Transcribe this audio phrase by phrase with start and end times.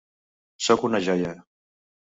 [0.69, 1.37] Soc una joia.